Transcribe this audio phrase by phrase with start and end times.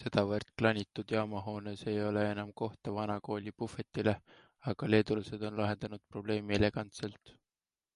[0.00, 4.14] Sedavõrd klanitud jaamahoones ei ole enam kohta vana kooli puhvetile,
[4.74, 7.38] aga leedulased on lahendanud probleemi elegantselt.